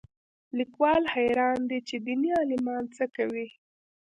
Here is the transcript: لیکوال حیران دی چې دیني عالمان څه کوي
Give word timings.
لیکوال 0.57 1.03
حیران 1.15 1.59
دی 1.69 1.79
چې 1.87 1.95
دیني 2.05 2.31
عالمان 2.39 2.83
څه 2.95 3.05
کوي 3.15 3.47